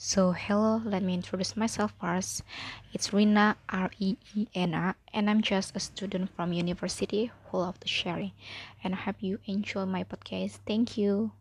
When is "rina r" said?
3.12-3.90